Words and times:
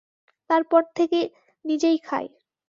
তার 0.49 0.63
পর 0.63 0.83
থেকে 0.95 1.19
নিজেই 1.65 1.97
খাই। 1.99 2.25